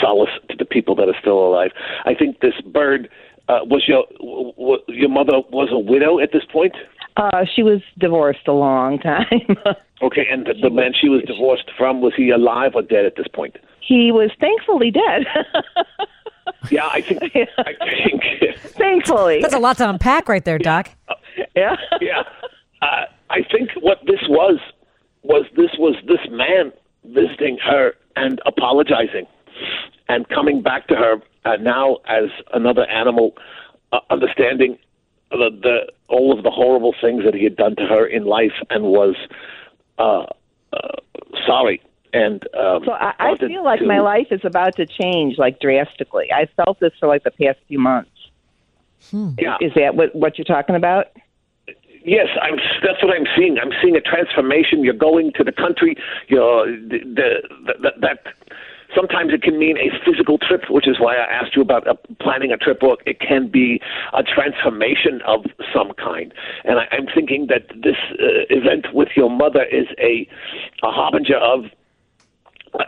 solace 0.00 0.30
to 0.48 0.56
the 0.56 0.64
people 0.64 0.94
that 0.94 1.08
are 1.08 1.16
still 1.20 1.38
alive. 1.46 1.70
I 2.04 2.14
think 2.14 2.40
this 2.40 2.60
bird. 2.62 3.08
Uh, 3.48 3.60
was 3.64 3.84
your 3.86 4.04
w- 4.18 4.52
w- 4.56 4.82
your 4.88 5.08
mother 5.08 5.40
was 5.50 5.68
a 5.70 5.78
widow 5.78 6.18
at 6.18 6.32
this 6.32 6.42
point? 6.52 6.74
Uh, 7.16 7.44
she 7.54 7.62
was 7.62 7.80
divorced 7.98 8.46
a 8.46 8.52
long 8.52 8.98
time. 8.98 9.56
Okay, 10.02 10.26
and 10.30 10.44
the, 10.44 10.52
the 10.60 10.68
man 10.68 10.92
she 10.92 11.08
was 11.08 11.22
divorced 11.22 11.70
from 11.74 12.02
was 12.02 12.12
he 12.14 12.28
alive 12.28 12.72
or 12.74 12.82
dead 12.82 13.06
at 13.06 13.16
this 13.16 13.26
point? 13.32 13.56
he 13.80 14.12
was 14.12 14.30
thankfully 14.40 14.90
dead. 14.90 15.24
Yeah, 16.70 16.86
I 16.92 17.00
think 17.00 17.22
I 17.58 17.72
think 17.80 18.58
thankfully. 18.58 19.40
That's 19.40 19.54
a 19.54 19.58
lot 19.58 19.78
to 19.78 19.88
unpack 19.88 20.28
right 20.28 20.44
there, 20.44 20.58
Doc. 20.58 20.90
yeah. 21.56 21.76
yeah. 22.00 22.22
Uh, 22.82 23.04
I 23.30 23.42
think 23.50 23.70
what 23.80 23.98
this 24.06 24.20
was 24.28 24.58
was 25.22 25.44
this 25.56 25.70
was 25.78 25.94
this 26.06 26.20
man 26.30 26.72
visiting 27.04 27.58
her 27.64 27.94
and 28.16 28.40
apologizing 28.46 29.26
and 30.08 30.28
coming 30.28 30.62
back 30.62 30.86
to 30.88 30.94
her 30.96 31.22
uh, 31.44 31.56
now 31.56 31.98
as 32.06 32.30
another 32.52 32.86
animal, 32.86 33.36
uh, 33.92 34.00
understanding 34.10 34.78
the, 35.30 35.50
the 35.62 35.92
all 36.08 36.36
of 36.36 36.44
the 36.44 36.50
horrible 36.50 36.94
things 37.00 37.24
that 37.24 37.34
he 37.34 37.44
had 37.44 37.56
done 37.56 37.74
to 37.76 37.86
her 37.86 38.06
in 38.06 38.24
life 38.24 38.52
and 38.70 38.84
was 38.84 39.16
uh, 39.98 40.26
uh, 40.72 40.96
sorry. 41.46 41.82
And 42.12 42.42
um, 42.56 42.82
So 42.84 42.92
I, 42.92 43.12
I 43.18 43.36
feel 43.36 43.64
like 43.64 43.80
to- 43.80 43.86
my 43.86 44.00
life 44.00 44.28
is 44.30 44.40
about 44.44 44.76
to 44.76 44.86
change 44.86 45.36
like 45.38 45.60
drastically. 45.60 46.32
I 46.32 46.46
felt 46.56 46.80
this 46.80 46.92
for 46.98 47.08
like 47.08 47.24
the 47.24 47.32
past 47.32 47.58
few 47.68 47.78
months. 47.78 48.10
Yeah. 49.38 49.56
Is 49.60 49.72
that 49.74 49.94
what 49.94 50.14
what 50.14 50.38
you're 50.38 50.44
talking 50.44 50.74
about? 50.74 51.08
Yes, 52.04 52.28
I'm, 52.40 52.56
that's 52.84 53.02
what 53.02 53.14
I'm 53.14 53.26
seeing. 53.36 53.58
I'm 53.58 53.72
seeing 53.82 53.96
a 53.96 54.00
transformation. 54.00 54.84
You're 54.84 54.94
going 54.94 55.32
to 55.32 55.42
the 55.44 55.50
country. 55.50 55.96
You're 56.28 56.66
the, 56.66 57.00
the, 57.04 57.72
the 57.82 57.92
that. 58.00 58.26
Sometimes 58.96 59.32
it 59.32 59.42
can 59.42 59.58
mean 59.58 59.76
a 59.76 59.90
physical 60.04 60.38
trip, 60.38 60.62
which 60.70 60.88
is 60.88 60.98
why 60.98 61.16
I 61.16 61.26
asked 61.38 61.54
you 61.54 61.62
about 61.62 61.86
uh, 61.86 61.94
planning 62.20 62.50
a 62.50 62.56
trip. 62.56 62.82
Or 62.82 62.96
it 63.04 63.20
can 63.20 63.48
be 63.48 63.80
a 64.14 64.22
transformation 64.22 65.20
of 65.26 65.44
some 65.74 65.92
kind. 65.92 66.32
And 66.64 66.78
I, 66.78 66.84
I'm 66.92 67.06
thinking 67.14 67.48
that 67.48 67.68
this 67.82 68.00
uh, 68.12 68.48
event 68.48 68.86
with 68.94 69.08
your 69.14 69.30
mother 69.30 69.64
is 69.64 69.86
a 69.98 70.26
a 70.82 70.90
harbinger 70.90 71.36
of 71.36 71.66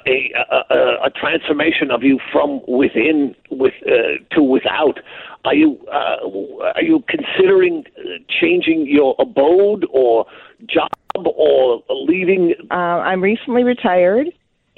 a, 0.07 0.33
a, 0.37 0.75
a, 0.75 0.79
a 1.07 1.11
transformation 1.11 1.91
of 1.91 2.03
you 2.03 2.19
from 2.33 2.61
within 2.67 3.35
with 3.51 3.75
uh, 3.87 4.23
to 4.35 4.43
without. 4.43 5.01
Are 5.45 5.55
you 5.55 5.79
uh, 5.93 6.73
are 6.75 6.83
you 6.83 7.05
considering 7.09 7.85
changing 8.29 8.87
your 8.87 9.15
abode 9.19 9.87
or 9.91 10.27
job 10.67 10.89
or 11.27 11.83
leaving? 11.91 12.55
Uh, 12.71 12.75
I'm 12.75 13.23
recently 13.23 13.65
retired, 13.65 14.29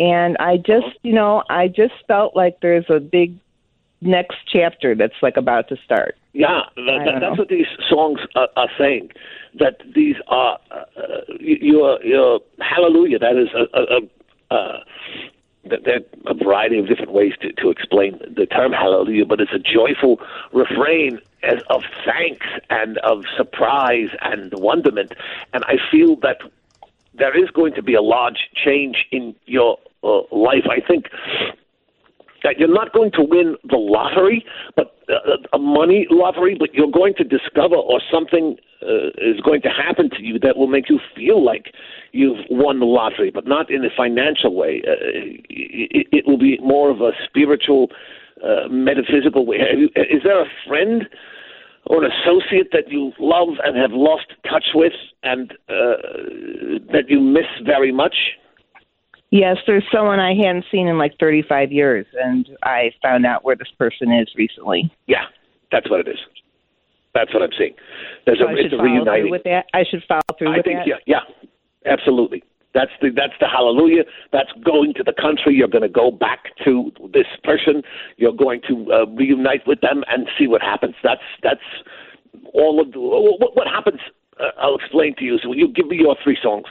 and 0.00 0.36
I 0.38 0.56
just 0.56 0.88
you 1.02 1.12
know 1.12 1.44
I 1.48 1.68
just 1.68 1.94
felt 2.08 2.34
like 2.34 2.58
there's 2.60 2.86
a 2.88 2.98
big 2.98 3.38
next 4.00 4.38
chapter 4.48 4.94
that's 4.96 5.14
like 5.22 5.36
about 5.36 5.68
to 5.68 5.76
start. 5.84 6.16
Yeah, 6.32 6.62
that, 6.76 7.02
that, 7.04 7.20
that's 7.20 7.36
know. 7.36 7.42
what 7.42 7.48
these 7.48 7.66
songs 7.88 8.20
are, 8.34 8.48
are 8.56 8.70
saying. 8.78 9.10
That 9.58 9.82
these 9.94 10.16
are 10.26 10.58
uh, 10.70 11.20
your 11.38 12.02
your 12.02 12.40
hallelujah. 12.58 13.20
That 13.20 13.36
is 13.36 13.48
a. 13.54 13.78
a, 13.78 13.98
a 13.98 14.54
uh, 14.54 14.80
that 15.62 15.84
there 15.84 16.00
are 16.26 16.32
a 16.32 16.34
variety 16.34 16.78
of 16.78 16.88
different 16.88 17.12
ways 17.12 17.34
to, 17.42 17.52
to 17.52 17.68
explain 17.68 18.18
the 18.34 18.46
term 18.46 18.72
hallelujah, 18.72 19.26
but 19.26 19.42
it's 19.42 19.52
a 19.52 19.58
joyful 19.58 20.18
refrain 20.54 21.20
as, 21.42 21.60
of 21.68 21.82
thanks 22.04 22.46
and 22.70 22.96
of 22.98 23.24
surprise 23.36 24.08
and 24.22 24.52
wonderment. 24.54 25.12
And 25.52 25.62
I 25.64 25.76
feel 25.90 26.16
that 26.20 26.38
there 27.12 27.36
is 27.36 27.50
going 27.50 27.74
to 27.74 27.82
be 27.82 27.92
a 27.94 28.00
large 28.00 28.48
change 28.54 29.04
in 29.12 29.34
your 29.44 29.78
uh, 30.02 30.20
life. 30.32 30.64
I 30.70 30.80
think 30.86 31.06
that 32.42 32.58
you're 32.58 32.72
not 32.72 32.92
going 32.92 33.10
to 33.12 33.22
win 33.22 33.56
the 33.64 33.76
lottery, 33.76 34.44
but 34.76 34.96
uh, 35.08 35.36
a 35.52 35.58
money 35.58 36.06
lottery, 36.10 36.56
but 36.58 36.72
you're 36.74 36.90
going 36.90 37.14
to 37.14 37.24
discover 37.24 37.76
or 37.76 38.00
something 38.12 38.56
uh, 38.82 39.08
is 39.18 39.40
going 39.44 39.60
to 39.62 39.68
happen 39.68 40.08
to 40.10 40.22
you 40.22 40.38
that 40.38 40.56
will 40.56 40.66
make 40.66 40.88
you 40.88 40.98
feel 41.14 41.44
like 41.44 41.66
you've 42.12 42.38
won 42.50 42.80
the 42.80 42.86
lottery, 42.86 43.30
but 43.30 43.46
not 43.46 43.70
in 43.70 43.84
a 43.84 43.90
financial 43.94 44.54
way. 44.54 44.82
Uh, 44.86 44.92
it, 45.50 46.06
it 46.12 46.26
will 46.26 46.38
be 46.38 46.58
more 46.62 46.90
of 46.90 47.00
a 47.00 47.10
spiritual, 47.24 47.88
uh, 48.42 48.68
metaphysical 48.70 49.44
way. 49.44 49.56
Is 49.96 50.22
there 50.24 50.40
a 50.40 50.46
friend? 50.66 51.08
Or 51.86 52.04
an 52.04 52.10
associate 52.12 52.68
that 52.72 52.90
you 52.92 53.12
love 53.18 53.48
and 53.64 53.74
have 53.76 53.90
lost 53.92 54.26
touch 54.48 54.66
with, 54.74 54.92
and 55.22 55.50
uh, 55.68 55.96
that 56.92 57.04
you 57.08 57.20
miss 57.20 57.46
very 57.64 57.90
much. 57.90 58.14
Yes, 59.30 59.58
there's 59.66 59.84
someone 59.94 60.18
I 60.18 60.34
hadn't 60.34 60.64
seen 60.72 60.88
in 60.88 60.98
like 60.98 61.12
35 61.20 61.70
years, 61.70 62.06
and 62.20 62.48
I 62.64 62.90
found 63.02 63.24
out 63.24 63.44
where 63.44 63.54
this 63.56 63.70
person 63.78 64.12
is 64.12 64.28
recently. 64.36 64.92
Yeah, 65.06 65.24
that's 65.70 65.88
what 65.88 66.00
it 66.00 66.08
is. 66.08 66.18
That's 67.14 67.32
what 67.32 67.42
I'm 67.42 67.50
seeing. 67.56 67.74
There's 68.26 68.38
So 68.38 68.46
a, 68.46 68.48
I 68.50 68.52
it's 68.54 68.62
should 68.62 68.72
a 68.74 68.76
follow 68.76 68.88
through 68.88 68.98
reuniting. 68.98 69.30
with 69.30 69.42
that. 69.44 69.66
I 69.74 69.84
should 69.88 70.02
follow 70.08 70.20
through 70.38 70.54
with 70.56 70.64
that. 70.64 70.70
I 70.70 70.78
with 70.78 70.84
think 70.86 70.96
that. 70.96 71.04
yeah, 71.06 71.20
yeah, 71.84 71.92
absolutely. 71.92 72.42
That's 72.72 72.90
the 73.02 73.10
that's 73.10 73.32
the 73.40 73.48
hallelujah. 73.48 74.04
That's 74.32 74.50
going 74.64 74.94
to 74.94 75.02
the 75.02 75.12
country. 75.12 75.54
You're 75.54 75.66
going 75.68 75.82
to 75.82 75.88
go 75.88 76.10
back 76.12 76.44
to 76.64 76.92
this 77.12 77.26
person. 77.42 77.82
You're 78.16 78.32
going 78.32 78.60
to 78.68 78.92
uh, 78.92 79.06
reunite 79.06 79.66
with 79.66 79.80
them 79.80 80.04
and 80.08 80.28
see 80.38 80.46
what 80.46 80.62
happens. 80.62 80.94
That's 81.02 81.22
that's 81.42 81.66
all 82.54 82.80
of 82.80 82.92
the, 82.92 83.00
what, 83.00 83.56
what 83.56 83.66
happens 83.66 83.98
uh, 84.40 84.50
I'll 84.58 84.76
explain 84.76 85.14
to 85.16 85.24
you. 85.24 85.38
So 85.42 85.52
you 85.52 85.68
give 85.68 85.86
me 85.86 85.96
your 85.96 86.16
three 86.22 86.38
songs, 86.42 86.66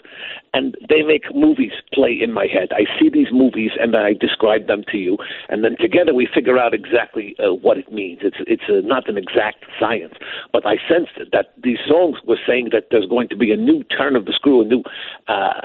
and 0.54 0.76
they 0.88 1.02
make 1.02 1.24
movies 1.34 1.72
play 1.94 2.18
in 2.20 2.34
my 2.34 2.48
head. 2.48 2.70
I 2.72 2.86
see 3.00 3.10
these 3.10 3.28
movies 3.32 3.72
and 3.80 3.96
I 3.96 4.14
describe 4.14 4.68
them 4.68 4.84
to 4.92 4.98
you, 4.98 5.18
and 5.50 5.64
then 5.64 5.76
together 5.80 6.14
we 6.14 6.28
figure 6.34 6.58
out 6.58 6.74
exactly 6.74 7.36
uh, 7.40 7.54
what 7.54 7.78
it 7.78 7.92
means. 7.92 8.20
It's 8.22 8.38
it's 8.48 8.64
uh, 8.70 8.86
not 8.88 9.08
an 9.10 9.18
exact 9.18 9.66
science, 9.80 10.14
but 10.52 10.66
I 10.66 10.76
sensed 10.90 11.32
that 11.32 11.54
these 11.64 11.80
songs 11.88 12.18
were 12.26 12.40
saying 12.48 12.70
that 12.72 12.88
there's 12.92 13.06
going 13.06 13.30
to 13.30 13.36
be 13.36 13.52
a 13.52 13.58
new 13.58 13.84
turn 13.84 14.16
of 14.16 14.26
the 14.26 14.34
screw, 14.34 14.62
a 14.62 14.66
new 14.66 14.84
uh, 15.28 15.62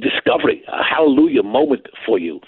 discovery, 0.00 0.62
a 0.68 0.82
hallelujah 0.82 1.42
moment 1.42 1.86
for 2.04 2.18
you 2.18 2.40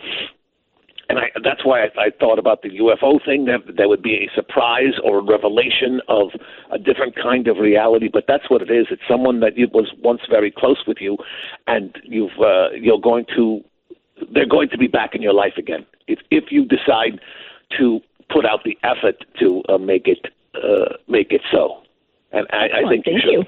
and 1.11 1.19
I, 1.19 1.31
that's 1.43 1.65
why 1.65 1.83
I, 1.83 1.89
I 1.99 2.11
thought 2.19 2.39
about 2.39 2.63
the 2.63 2.71
UFO 2.71 3.23
thing. 3.25 3.47
That 3.47 3.77
there 3.77 3.89
would 3.89 4.03
be 4.03 4.15
a 4.15 4.31
surprise 4.35 4.95
or 5.03 5.19
a 5.19 5.23
revelation 5.23 6.01
of 6.09 6.29
a 6.71 6.79
different 6.79 7.17
kind 7.17 7.49
of 7.49 7.59
reality. 7.59 8.09
But 8.13 8.25
that's 8.29 8.49
what 8.49 8.63
it 8.63 8.71
is. 8.71 8.87
It's 8.91 9.03
someone 9.09 9.41
that 9.41 9.55
was 9.73 9.93
once 10.03 10.21
very 10.31 10.51
close 10.51 10.85
with 10.87 10.99
you, 11.01 11.19
and 11.67 11.97
you've 12.05 12.39
uh, 12.41 12.71
you're 12.71 13.01
going 13.01 13.27
to 13.37 13.61
they're 14.33 14.47
going 14.47 14.69
to 14.69 14.79
be 14.79 14.87
back 14.87 15.15
in 15.15 15.23
your 15.23 15.35
life 15.35 15.55
again 15.59 15.85
if 16.07 16.21
if 16.31 16.45
you 16.51 16.65
decide 16.65 17.21
to 17.79 18.01
put 18.29 18.47
out 18.47 18.61
the 18.65 18.79
effort 18.85 19.25
to 19.41 19.63
uh, 19.69 19.79
make 19.79 20.07
it 20.07 20.27
uh, 20.55 20.95
make 21.09 21.33
it 21.33 21.43
so. 21.51 21.83
And 22.33 22.47
I, 22.53 22.85
I 22.85 22.89
think 22.89 23.05
thank 23.05 23.17
you 23.17 23.21
should. 23.21 23.33
you. 23.33 23.45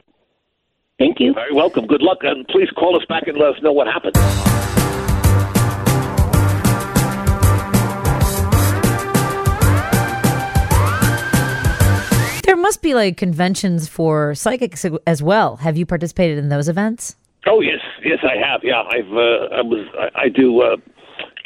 Thank 0.99 1.21
you. 1.21 1.33
Very 1.33 1.53
welcome. 1.53 1.87
Good 1.87 2.03
luck, 2.03 2.19
and 2.23 2.47
please 2.49 2.71
call 2.71 2.97
us 2.97 3.05
back 3.09 3.29
and 3.29 3.39
let 3.39 3.55
us 3.55 3.63
know 3.63 3.73
what 3.73 3.87
happened. 3.87 4.17
Must 12.63 12.81
be 12.81 12.95
like 12.95 13.17
conventions 13.17 13.89
for 13.89 14.35
psychics 14.35 14.87
as 15.07 15.23
well. 15.23 15.57
Have 15.57 15.77
you 15.77 15.85
participated 15.85 16.39
in 16.39 16.49
those 16.49 16.69
events? 16.69 17.17
Oh 17.47 17.61
yes, 17.61 17.81
yes 18.05 18.21
I 18.23 18.37
have. 18.37 18.61
Yeah, 18.63 18.83
I've 18.83 19.13
uh, 19.13 19.57
I 19.57 19.63
was 19.63 19.87
I, 19.99 20.23
I 20.23 20.29
do 20.29 20.61
uh, 20.63 20.77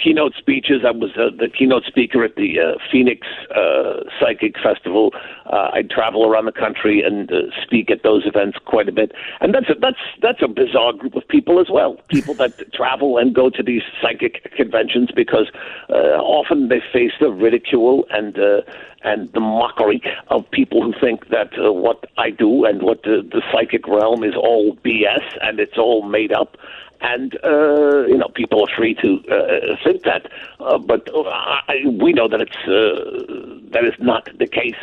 keynote 0.02 0.34
speeches. 0.38 0.82
I 0.84 0.90
was 0.90 1.10
uh, 1.16 1.30
the 1.36 1.48
keynote 1.48 1.84
speaker 1.84 2.24
at 2.24 2.36
the 2.36 2.60
uh, 2.60 2.78
Phoenix 2.90 3.26
uh, 3.54 4.00
Psychic 4.20 4.56
Festival. 4.58 5.12
Uh, 5.46 5.70
I 5.72 5.82
travel 5.82 6.26
around 6.26 6.46
the 6.46 6.52
country 6.52 7.02
and 7.02 7.30
uh, 7.30 7.42
speak 7.62 7.90
at 7.90 8.02
those 8.02 8.26
events 8.26 8.58
quite 8.64 8.88
a 8.88 8.92
bit. 8.92 9.12
And 9.40 9.54
that's 9.54 9.68
a, 9.68 9.74
that's 9.74 9.98
that's 10.22 10.42
a 10.42 10.48
bizarre 10.48 10.92
group 10.92 11.14
of 11.16 11.26
people 11.28 11.60
as 11.60 11.68
well. 11.70 11.96
People 12.08 12.34
that 12.34 12.72
travel 12.74 13.18
and 13.18 13.34
go 13.34 13.50
to 13.50 13.62
these 13.62 13.82
psychic 14.00 14.52
conventions 14.56 15.10
because 15.14 15.50
uh, 15.90 16.18
often 16.20 16.68
they 16.68 16.82
face 16.92 17.12
the 17.20 17.30
ridicule 17.30 18.06
and 18.10 18.38
uh, 18.38 18.62
and 19.02 19.32
the 19.32 19.40
mockery 19.40 20.02
of 20.28 20.50
people 20.50 20.82
who 20.82 20.92
think 21.00 21.28
that 21.28 21.52
uh, 21.58 21.72
what 21.72 22.04
I 22.18 22.30
do 22.30 22.64
and 22.64 22.82
what 22.82 23.02
the, 23.04 23.22
the 23.30 23.42
psychic 23.52 23.86
realm 23.86 24.24
is 24.24 24.34
all 24.34 24.76
BS 24.84 25.22
and 25.42 25.60
it's 25.60 25.78
all 25.78 26.02
made 26.02 26.32
up 26.32 26.56
and 27.00 27.38
uh, 27.44 28.06
you 28.06 28.16
know 28.16 28.28
people 28.34 28.62
are 28.62 28.76
free 28.76 28.94
to 28.94 29.22
uh, 29.30 29.76
think 29.84 30.02
that, 30.02 30.30
uh, 30.60 30.78
but 30.78 31.08
I, 31.14 31.82
we 32.00 32.12
know 32.12 32.28
that 32.28 32.40
it's 32.40 32.56
uh, 32.66 33.70
that 33.72 33.84
is 33.84 33.94
not 33.98 34.28
the 34.38 34.46
case, 34.46 34.80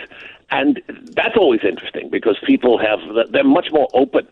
and 0.51 0.81
that's 1.15 1.37
always 1.37 1.61
interesting 1.63 2.09
because 2.09 2.37
people 2.45 2.77
have 2.77 2.99
they're 3.31 3.43
much 3.43 3.67
more 3.71 3.87
open 3.93 4.27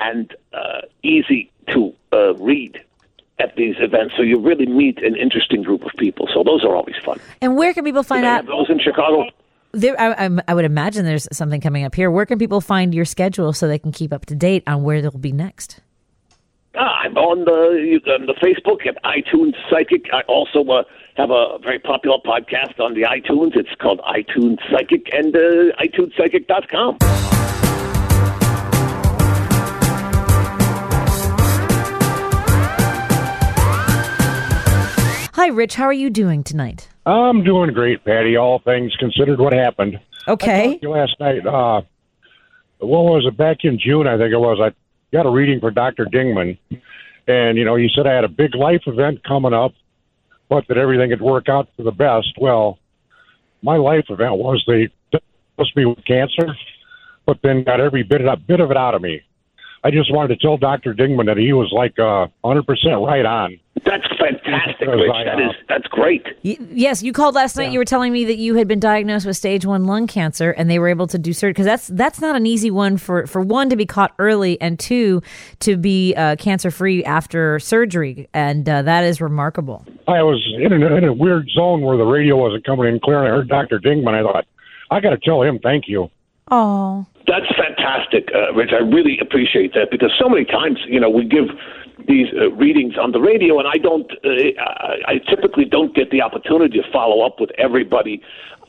and 0.00 0.34
uh, 0.52 0.80
easy 1.02 1.50
to 1.68 1.92
uh, 2.12 2.34
read 2.34 2.80
at 3.38 3.56
these 3.56 3.76
events. 3.78 4.14
So 4.16 4.22
you 4.22 4.38
really 4.38 4.66
meet 4.66 5.02
an 5.02 5.16
interesting 5.16 5.62
group 5.62 5.84
of 5.84 5.92
people. 5.98 6.28
So 6.32 6.42
those 6.42 6.64
are 6.64 6.74
always 6.74 6.96
fun. 7.04 7.20
And 7.40 7.56
where 7.56 7.74
can 7.74 7.84
people 7.84 8.02
find 8.02 8.24
out? 8.24 8.46
those 8.46 8.70
in 8.70 8.78
Chicago? 8.78 9.28
There, 9.72 10.00
I, 10.00 10.30
I 10.46 10.54
would 10.54 10.64
imagine 10.64 11.04
there's 11.04 11.26
something 11.32 11.60
coming 11.60 11.84
up 11.84 11.94
here. 11.96 12.10
Where 12.10 12.26
can 12.26 12.38
people 12.38 12.60
find 12.60 12.94
your 12.94 13.04
schedule 13.04 13.52
so 13.52 13.66
they 13.66 13.78
can 13.78 13.90
keep 13.90 14.12
up 14.12 14.26
to 14.26 14.36
date 14.36 14.62
on 14.68 14.84
where 14.84 15.02
they'll 15.02 15.10
be 15.10 15.32
next? 15.32 15.80
Ah, 16.76 17.02
I'm 17.04 17.16
on 17.16 17.44
the 17.44 17.78
you- 17.80 18.12
on 18.12 18.26
the 18.26 18.34
Facebook 18.34 18.86
at 18.86 18.96
iTunes 19.04 19.54
Psychic. 19.70 20.06
I 20.12 20.22
also 20.22 20.64
uh, 20.70 20.82
have 21.16 21.30
a 21.30 21.58
very 21.62 21.78
popular 21.78 22.18
podcast 22.24 22.80
on 22.80 22.94
the 22.94 23.02
iTunes. 23.02 23.56
It's 23.56 23.74
called 23.80 24.00
iTunes 24.00 24.58
Psychic 24.70 25.12
and 25.14 25.34
uh, 25.36 25.70
iTuneSpsychic.com. 25.80 26.98
Hi, 35.36 35.48
Rich. 35.48 35.74
How 35.74 35.84
are 35.86 35.92
you 35.92 36.10
doing 36.10 36.44
tonight? 36.44 36.88
I'm 37.04 37.42
doing 37.42 37.72
great, 37.74 38.04
Patty. 38.04 38.36
All 38.36 38.60
things 38.60 38.94
considered, 38.96 39.40
what 39.40 39.52
happened? 39.52 39.98
Okay. 40.28 40.70
talked 40.72 40.82
you 40.84 40.90
last 40.90 41.18
night. 41.18 41.44
Uh, 41.44 41.82
what 42.78 43.02
was 43.04 43.26
it? 43.26 43.36
Back 43.36 43.58
in 43.64 43.78
June, 43.78 44.06
I 44.06 44.16
think 44.16 44.32
it 44.32 44.38
was. 44.38 44.58
I 44.62 44.70
got 45.14 45.26
a 45.26 45.30
reading 45.30 45.60
for 45.60 45.70
Dr. 45.70 46.06
Dingman, 46.06 46.58
and 47.28 47.56
you 47.56 47.64
know, 47.64 47.76
he 47.76 47.88
said 47.94 48.06
I 48.06 48.12
had 48.12 48.24
a 48.24 48.28
big 48.28 48.54
life 48.54 48.82
event 48.86 49.22
coming 49.22 49.54
up, 49.54 49.72
but 50.48 50.66
that 50.68 50.76
everything 50.76 51.10
would 51.10 51.22
work 51.22 51.48
out 51.48 51.68
for 51.76 51.84
the 51.84 51.92
best. 51.92 52.34
Well, 52.38 52.78
my 53.62 53.76
life 53.76 54.06
event 54.10 54.34
was 54.34 54.62
they 54.66 54.90
diagnosed 55.12 55.76
me 55.76 55.86
with 55.86 56.04
cancer, 56.04 56.56
but 57.26 57.38
then 57.42 57.62
got 57.62 57.80
every 57.80 58.02
bit 58.02 58.26
of 58.26 58.46
bit 58.46 58.58
of 58.60 58.72
it 58.72 58.76
out 58.76 58.94
of 58.94 59.02
me. 59.02 59.22
I 59.84 59.90
just 59.90 60.12
wanted 60.12 60.28
to 60.34 60.36
tell 60.36 60.56
Dr. 60.56 60.94
Dingman 60.94 61.26
that 61.26 61.36
he 61.36 61.52
was 61.52 61.70
like 61.70 61.98
uh, 61.98 62.26
100% 62.44 63.06
right 63.06 63.24
on. 63.24 63.60
That's 63.84 64.06
fantastic, 64.18 64.88
Rich. 64.88 65.10
I, 65.12 65.24
That 65.24 65.40
is 65.40 65.50
that's 65.68 65.86
great. 65.88 66.24
Y- 66.42 66.56
yes, 66.72 67.02
you 67.02 67.12
called 67.12 67.34
last 67.34 67.56
night. 67.56 67.70
You 67.70 67.78
were 67.78 67.84
telling 67.84 68.12
me 68.12 68.24
that 68.24 68.38
you 68.38 68.54
had 68.54 68.66
been 68.66 68.80
diagnosed 68.80 69.26
with 69.26 69.36
stage 69.36 69.66
one 69.66 69.84
lung 69.84 70.06
cancer, 70.06 70.50
and 70.52 70.70
they 70.70 70.78
were 70.78 70.88
able 70.88 71.06
to 71.08 71.18
do 71.18 71.32
surgery 71.32 71.52
because 71.52 71.66
that's 71.66 71.88
that's 71.88 72.20
not 72.20 72.34
an 72.34 72.46
easy 72.46 72.70
one 72.70 72.96
for 72.96 73.26
for 73.26 73.42
one 73.42 73.68
to 73.70 73.76
be 73.76 73.86
caught 73.86 74.14
early, 74.18 74.60
and 74.60 74.78
two 74.78 75.22
to 75.60 75.76
be 75.76 76.14
uh, 76.14 76.36
cancer 76.36 76.70
free 76.70 77.04
after 77.04 77.58
surgery, 77.58 78.28
and 78.32 78.68
uh, 78.68 78.82
that 78.82 79.04
is 79.04 79.20
remarkable. 79.20 79.84
I 80.08 80.22
was 80.22 80.42
in 80.58 80.72
a, 80.72 80.94
in 80.96 81.04
a 81.04 81.12
weird 81.12 81.48
zone 81.50 81.82
where 81.82 81.96
the 81.96 82.04
radio 82.04 82.36
wasn't 82.36 82.64
coming 82.64 82.88
in 82.88 83.00
clear, 83.00 83.18
and 83.18 83.28
I 83.28 83.36
heard 83.36 83.48
Dr. 83.48 83.78
Dingman. 83.78 84.14
I 84.14 84.22
thought, 84.22 84.46
I 84.90 85.00
got 85.00 85.10
to 85.10 85.18
tell 85.18 85.42
him 85.42 85.58
thank 85.62 85.84
you. 85.88 86.10
Oh, 86.50 87.06
That's 87.26 87.46
fantastic, 87.56 88.28
uh, 88.34 88.52
Rich. 88.52 88.70
I 88.72 88.82
really 88.82 89.18
appreciate 89.20 89.72
that 89.74 89.90
because 89.90 90.12
so 90.18 90.28
many 90.28 90.44
times, 90.44 90.78
you 90.86 91.00
know, 91.00 91.08
we 91.08 91.24
give 91.24 91.46
these 92.06 92.26
uh, 92.38 92.50
readings 92.52 92.94
on 92.98 93.12
the 93.12 93.20
radio, 93.20 93.58
and 93.58 93.68
I 93.68 93.78
don't. 93.78 94.10
Uh, 94.24 94.60
I, 94.60 94.96
I 95.06 95.18
typically 95.28 95.64
don't 95.64 95.94
get 95.94 96.10
the 96.10 96.22
opportunity 96.22 96.80
to 96.80 96.92
follow 96.92 97.24
up 97.24 97.40
with 97.40 97.50
everybody 97.58 98.22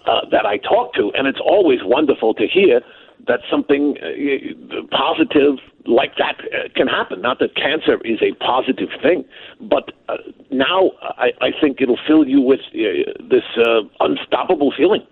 uh, 0.05 0.21
that 0.31 0.45
I 0.45 0.57
talk 0.57 0.93
to, 0.95 1.11
and 1.15 1.27
it's 1.27 1.39
always 1.43 1.79
wonderful 1.83 2.33
to 2.35 2.47
hear 2.47 2.81
that 3.27 3.39
something 3.49 3.97
uh, 3.97 4.81
positive 4.91 5.55
like 5.85 6.15
that 6.17 6.39
uh, 6.39 6.69
can 6.75 6.87
happen. 6.87 7.21
Not 7.21 7.39
that 7.39 7.55
cancer 7.55 7.97
is 8.05 8.19
a 8.21 8.33
positive 8.43 8.89
thing, 9.01 9.25
but 9.61 9.91
uh, 10.09 10.17
now 10.51 10.91
I, 11.01 11.31
I 11.41 11.51
think 11.59 11.81
it'll 11.81 11.99
fill 12.07 12.27
you 12.27 12.41
with 12.41 12.59
uh, 12.73 13.13
this 13.29 13.43
uh, 13.57 13.81
unstoppable 13.99 14.73
feeling 14.75 15.05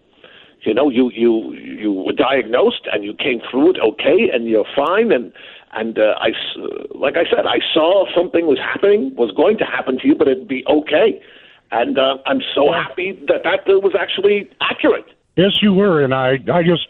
you 0.65 0.73
know 0.73 0.89
you 0.89 1.11
you 1.13 1.53
you 1.53 1.91
were 1.91 2.13
diagnosed 2.13 2.87
and 2.91 3.03
you 3.03 3.13
came 3.13 3.41
through 3.49 3.71
it 3.71 3.77
okay 3.83 4.29
and 4.33 4.47
you're 4.47 4.65
fine 4.75 5.11
and 5.11 5.33
and 5.75 5.97
uh, 5.99 6.15
I 6.19 6.29
s- 6.29 6.57
like 6.95 7.15
I 7.17 7.23
said 7.29 7.45
I 7.45 7.59
saw 7.73 8.05
something 8.15 8.45
was 8.47 8.59
happening 8.59 9.13
was 9.15 9.31
going 9.31 9.57
to 9.59 9.65
happen 9.65 9.97
to 9.99 10.07
you 10.07 10.15
but 10.15 10.27
it'd 10.27 10.47
be 10.47 10.63
okay 10.67 11.21
and 11.71 11.97
uh, 11.97 12.17
I'm 12.25 12.41
so 12.53 12.71
happy 12.71 13.13
that 13.27 13.43
that 13.43 13.61
uh, 13.67 13.79
was 13.79 13.93
actually 13.99 14.49
accurate 14.61 15.05
Yes, 15.35 15.57
you 15.63 15.73
were, 15.73 16.03
and 16.03 16.13
I 16.13 16.37
I 16.53 16.61
just 16.61 16.87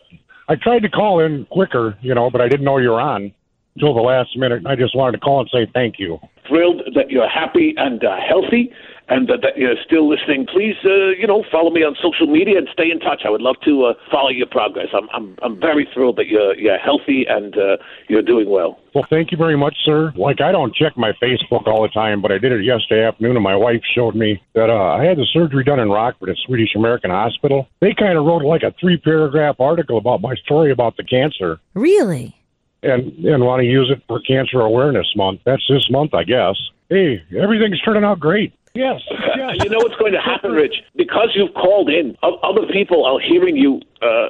I 0.49 0.55
tried 0.55 0.79
to 0.81 0.89
call 0.89 1.21
in 1.21 1.45
quicker, 1.45 1.97
you 2.01 2.13
know, 2.13 2.29
but 2.29 2.41
I 2.41 2.49
didn't 2.49 2.65
know 2.65 2.77
you 2.77 2.89
were 2.89 2.99
on 2.99 3.33
until 3.75 3.93
the 3.93 4.01
last 4.01 4.37
minute. 4.37 4.57
and 4.57 4.67
I 4.67 4.75
just 4.75 4.93
wanted 4.97 5.13
to 5.13 5.19
call 5.19 5.39
and 5.39 5.49
say 5.49 5.65
thank 5.73 5.97
you. 5.97 6.19
thrilled 6.45 6.81
that 6.93 7.09
you're 7.09 7.29
happy 7.29 7.73
and 7.77 8.03
uh, 8.03 8.17
healthy 8.19 8.73
and 9.09 9.27
that, 9.27 9.41
that 9.41 9.57
you're 9.57 9.75
still 9.85 10.09
listening 10.09 10.45
please 10.45 10.75
uh, 10.85 11.09
you 11.19 11.27
know 11.27 11.43
follow 11.51 11.69
me 11.69 11.83
on 11.83 11.95
social 12.01 12.27
media 12.27 12.57
and 12.57 12.67
stay 12.71 12.89
in 12.89 12.99
touch 12.99 13.23
I 13.25 13.29
would 13.29 13.41
love 13.41 13.55
to 13.65 13.85
uh, 13.85 13.93
follow 14.11 14.29
your 14.29 14.47
progress 14.47 14.87
I'm 14.93 15.09
I'm 15.13 15.37
I'm 15.41 15.59
very 15.59 15.87
thrilled 15.93 16.17
that 16.17 16.27
you're 16.27 16.55
you're 16.55 16.77
healthy 16.77 17.25
and 17.27 17.57
uh, 17.57 17.77
you're 18.07 18.21
doing 18.21 18.49
well 18.49 18.79
Well, 18.93 19.05
thank 19.09 19.31
you 19.31 19.37
very 19.37 19.57
much, 19.57 19.75
sir. 19.83 20.13
Like 20.15 20.39
I 20.41 20.51
don't 20.51 20.73
check 20.75 20.95
my 20.97 21.11
Facebook 21.21 21.67
all 21.67 21.81
the 21.81 21.89
time, 21.89 22.21
but 22.21 22.31
I 22.31 22.37
did 22.37 22.51
it 22.51 22.63
yesterday 22.63 23.05
afternoon, 23.05 23.35
and 23.35 23.43
my 23.43 23.55
wife 23.55 23.81
showed 23.95 24.15
me 24.15 24.41
that 24.53 24.69
uh, 24.69 24.93
I 24.99 25.03
had 25.03 25.17
the 25.17 25.25
surgery 25.33 25.63
done 25.63 25.79
in 25.79 25.89
Rockford 25.89 26.29
at 26.29 26.37
Swedish 26.45 26.75
American 26.75 27.09
Hospital. 27.09 27.67
They 27.81 27.93
kind 27.93 28.17
of 28.17 28.25
wrote 28.25 28.43
like 28.43 28.63
a 28.63 28.73
three 28.79 28.97
paragraph 28.97 29.59
article 29.59 29.97
about 29.97 30.21
my 30.21 30.35
story 30.35 30.71
about 30.71 30.95
the 30.97 31.03
cancer. 31.03 31.59
really? 31.73 32.35
and 32.83 33.25
and 33.25 33.43
want 33.43 33.61
to 33.61 33.65
use 33.65 33.89
it 33.89 34.03
for 34.07 34.19
Cancer 34.21 34.61
Awareness 34.61 35.07
Month. 35.15 35.41
That's 35.45 35.63
this 35.67 35.89
month, 35.89 36.13
I 36.13 36.23
guess. 36.23 36.55
Hey, 36.89 37.23
everything's 37.35 37.81
turning 37.81 38.03
out 38.03 38.19
great. 38.19 38.53
Yes. 38.75 39.01
Yeah, 39.35 39.51
you 39.51 39.69
know 39.69 39.79
what's 39.79 39.95
going 39.95 40.13
to 40.13 40.21
happen, 40.21 40.51
Rich? 40.51 40.75
Because 40.95 41.29
you've 41.33 41.53
called 41.55 41.89
in, 41.89 42.15
other 42.21 42.67
people 42.71 43.03
are 43.03 43.19
hearing 43.19 43.57
you 43.57 43.81
uh, 44.01 44.27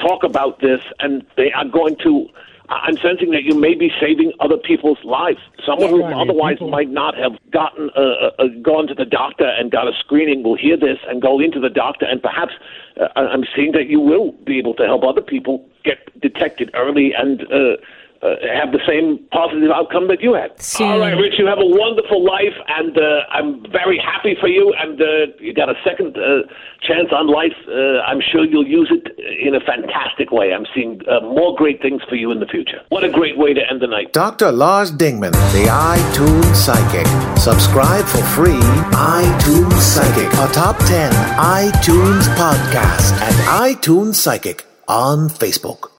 talk 0.00 0.24
about 0.24 0.60
this, 0.60 0.80
and 0.98 1.24
they 1.36 1.52
are 1.52 1.66
going 1.66 1.96
to 2.02 2.26
I'm 2.68 2.96
sensing 2.96 3.30
that 3.30 3.44
you 3.44 3.54
may 3.54 3.74
be 3.74 3.92
saving 4.00 4.32
other 4.40 4.56
people's 4.56 4.98
lives. 5.04 5.38
Someone 5.64 5.90
Yeah, 5.90 5.96
who 5.96 6.02
mean, 6.08 6.18
otherwise 6.30 6.54
people- 6.54 6.70
might 6.70 6.88
not 6.88 7.16
have 7.16 7.32
gotten 7.52 7.90
uh, 7.96 8.30
uh, 8.38 8.46
gone 8.62 8.86
to 8.88 8.94
the 8.94 9.04
doctor 9.04 9.46
and 9.46 9.70
got 9.70 9.86
a 9.86 9.92
screening 10.00 10.42
will 10.42 10.56
hear 10.56 10.76
this 10.76 10.98
and 11.08 11.20
go 11.22 11.38
into 11.38 11.60
the 11.60 11.70
doctor, 11.70 12.06
and 12.06 12.20
perhaps 12.22 12.54
uh, 13.00 13.08
I'm 13.14 13.44
seeing 13.54 13.72
that 13.72 13.88
you 13.88 14.00
will 14.00 14.32
be 14.44 14.58
able 14.58 14.74
to 14.74 14.84
help 14.84 15.04
other 15.04 15.22
people 15.22 15.64
get 15.84 15.98
detected 16.20 16.70
early 16.74 17.12
and. 17.12 17.42
Uh, 17.52 17.76
uh, 18.22 18.36
have 18.52 18.72
the 18.72 18.80
same 18.86 19.18
positive 19.30 19.70
outcome 19.70 20.08
that 20.08 20.20
you 20.20 20.34
had. 20.34 20.60
Soon. 20.60 20.86
All 20.88 21.00
right, 21.00 21.14
Rich, 21.14 21.34
you 21.38 21.46
have 21.46 21.58
a 21.58 21.66
wonderful 21.66 22.24
life, 22.24 22.56
and 22.68 22.96
uh, 22.96 23.26
I'm 23.30 23.62
very 23.70 23.98
happy 23.98 24.36
for 24.40 24.48
you. 24.48 24.74
And 24.78 25.00
uh, 25.00 25.32
you 25.38 25.52
got 25.54 25.68
a 25.68 25.74
second 25.84 26.16
uh, 26.16 26.48
chance 26.82 27.08
on 27.12 27.28
life. 27.28 27.56
Uh, 27.68 28.00
I'm 28.06 28.20
sure 28.20 28.44
you'll 28.44 28.66
use 28.66 28.90
it 28.90 29.06
in 29.18 29.54
a 29.54 29.60
fantastic 29.60 30.30
way. 30.30 30.52
I'm 30.52 30.66
seeing 30.74 31.00
uh, 31.08 31.20
more 31.20 31.54
great 31.56 31.82
things 31.82 32.02
for 32.08 32.14
you 32.14 32.30
in 32.30 32.40
the 32.40 32.46
future. 32.46 32.80
What 32.88 33.04
a 33.04 33.10
great 33.10 33.36
way 33.38 33.54
to 33.54 33.60
end 33.70 33.82
the 33.82 33.86
night. 33.86 34.12
Dr. 34.12 34.52
Lars 34.52 34.90
Dingman, 34.92 35.32
the 35.52 35.66
iTunes 35.68 36.54
Psychic. 36.56 37.06
Subscribe 37.38 38.04
for 38.04 38.22
free. 38.24 38.60
iTunes 38.92 39.80
Psychic, 39.80 40.32
a 40.34 40.52
top 40.52 40.78
10 40.78 41.12
iTunes 41.36 42.24
podcast 42.36 43.12
at 43.20 43.34
iTunes 43.60 44.14
Psychic 44.16 44.64
on 44.88 45.28
Facebook. 45.28 45.90